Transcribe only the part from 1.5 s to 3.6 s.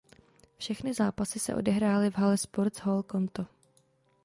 odehrály v hale Sports Hall Konto.